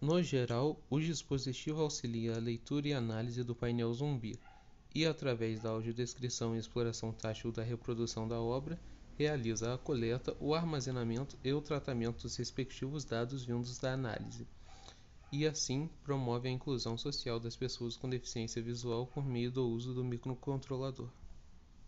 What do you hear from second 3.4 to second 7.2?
do painel zumbi e através da audiodescrição e exploração